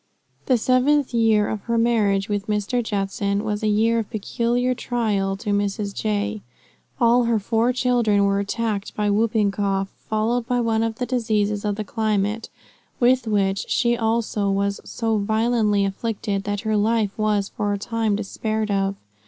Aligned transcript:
The 0.47 0.57
seventh 0.57 1.13
year 1.13 1.47
of 1.47 1.61
her 1.65 1.77
marriage 1.77 2.27
with 2.27 2.47
Mr. 2.47 2.81
Judson, 2.81 3.43
was 3.43 3.61
a 3.61 3.67
year 3.67 3.99
of 3.99 4.09
peculiar 4.09 4.73
trial 4.73 5.37
to 5.37 5.51
Mrs. 5.51 5.93
J. 5.93 6.41
All 6.99 7.25
her 7.25 7.37
four 7.37 7.71
children 7.71 8.25
were 8.25 8.39
attacked 8.39 8.95
by 8.95 9.11
whooping 9.11 9.51
cough 9.51 9.89
followed 10.09 10.47
by 10.47 10.59
one 10.59 10.81
of 10.81 10.95
the 10.95 11.05
diseases 11.05 11.63
of 11.63 11.75
the 11.75 11.83
climate, 11.83 12.49
with 12.99 13.27
which 13.27 13.69
she 13.69 13.95
also 13.95 14.49
was 14.49 14.81
so 14.83 15.19
violently 15.19 15.85
afflicted 15.85 16.45
that 16.45 16.61
her 16.61 16.75
life 16.75 17.15
was 17.15 17.49
for 17.49 17.71
a 17.71 17.77
time 17.77 18.15
despaired 18.15 18.71
of. 18.71 18.95